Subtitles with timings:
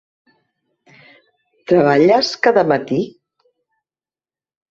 [1.71, 2.99] Treballes cada matí?